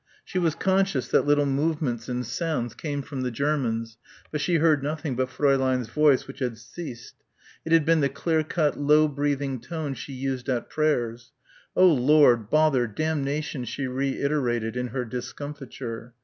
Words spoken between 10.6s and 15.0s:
prayers. "Oh, Lord, bother, damnation," she reiterated in